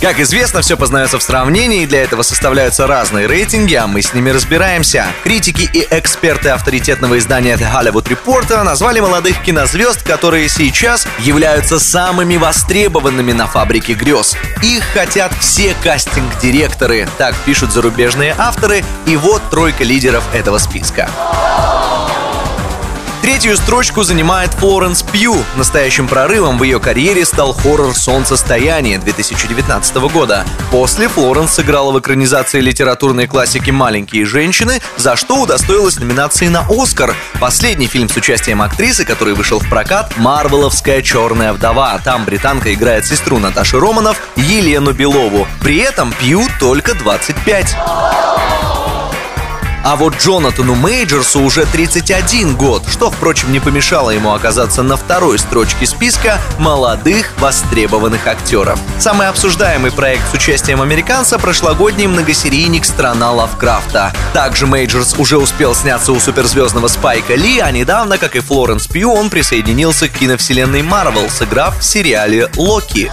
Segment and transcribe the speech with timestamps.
[0.00, 4.12] Как известно, все познается в сравнении, и для этого составляются разные рейтинги, а мы с
[4.12, 5.06] ними разбираемся.
[5.24, 12.36] Критики и эксперты авторитетного издания The Hollywood Reporter назвали молодых кинозвезд, которые сейчас являются самыми
[12.36, 14.36] востребованными на фабрике грез.
[14.62, 21.10] Их хотят все кастинг-директоры, так пишут зарубежные авторы, и вот тройка лидеров этого списка.
[23.36, 25.36] Третью строчку занимает Флоренс Пью.
[25.56, 30.46] Настоящим прорывом в ее карьере стал хоррор «Солнцестояние» 2019 года.
[30.70, 37.14] После Флоренс сыграла в экранизации литературной классики «Маленькие женщины», за что удостоилась номинации на «Оскар».
[37.38, 42.00] Последний фильм с участием актрисы, который вышел в прокат «Марвеловская черная вдова».
[42.02, 45.46] Там британка играет сестру Наташи Романов Елену Белову.
[45.60, 47.76] При этом Пью только 25.
[49.88, 55.38] А вот Джонатану Мейджерсу уже 31 год, что, впрочем, не помешало ему оказаться на второй
[55.38, 58.80] строчке списка молодых востребованных актеров.
[58.98, 64.12] Самый обсуждаемый проект с участием американца– прошлогодний многосерийник «Страна Лавкрафта».
[64.34, 69.12] Также Мейджерс уже успел сняться у суперзвездного Спайка Ли, а недавно, как и Флоренс Пью,
[69.12, 73.08] он присоединился к киновселенной Марвел, сыграв в сериале «Локи».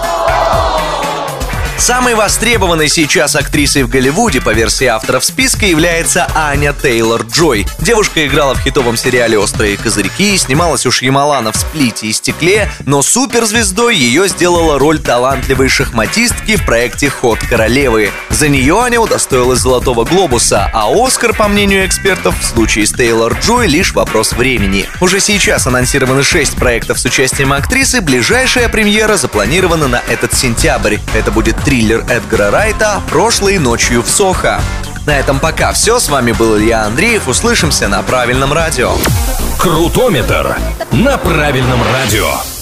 [1.77, 7.67] Самой востребованной сейчас актрисой в Голливуде по версии авторов списка является Аня Тейлор-Джой.
[7.79, 13.01] Девушка играла в хитовом сериале «Острые козырьки», снималась у Шьямалана в «Сплите и стекле», но
[13.01, 18.11] суперзвездой ее сделала роль талантливой шахматистки в проекте «Ход королевы».
[18.29, 23.67] За нее Аня удостоилась «Золотого глобуса», а «Оскар», по мнению экспертов, в случае с Тейлор-Джой
[23.67, 24.85] лишь вопрос времени.
[25.01, 30.97] Уже сейчас анонсированы шесть проектов с участием актрисы, ближайшая премьера запланирована на этот сентябрь.
[31.13, 34.61] Это будет триллер Эдгара Райта «Прошлой ночью в Сохо».
[35.05, 35.99] На этом пока все.
[35.99, 37.27] С вами был Илья Андреев.
[37.27, 38.93] Услышимся на правильном радио.
[39.57, 40.55] Крутометр
[40.91, 42.52] на правильном радио.